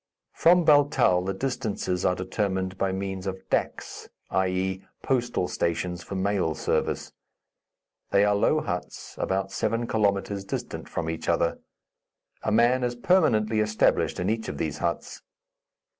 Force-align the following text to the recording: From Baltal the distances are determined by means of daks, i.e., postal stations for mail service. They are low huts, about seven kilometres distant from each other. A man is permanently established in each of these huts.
From 0.33 0.65
Baltal 0.65 1.23
the 1.23 1.31
distances 1.35 2.03
are 2.05 2.15
determined 2.15 2.75
by 2.75 2.91
means 2.91 3.27
of 3.27 3.47
daks, 3.51 4.09
i.e., 4.31 4.83
postal 5.03 5.47
stations 5.47 6.01
for 6.01 6.15
mail 6.15 6.55
service. 6.55 7.13
They 8.09 8.25
are 8.25 8.33
low 8.33 8.61
huts, 8.61 9.13
about 9.19 9.51
seven 9.51 9.85
kilometres 9.85 10.43
distant 10.43 10.89
from 10.89 11.07
each 11.07 11.29
other. 11.29 11.59
A 12.41 12.51
man 12.51 12.83
is 12.83 12.95
permanently 12.95 13.59
established 13.59 14.19
in 14.19 14.27
each 14.27 14.49
of 14.49 14.57
these 14.57 14.79
huts. 14.79 15.21